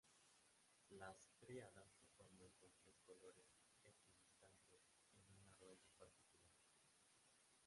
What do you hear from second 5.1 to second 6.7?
en una rueda particular.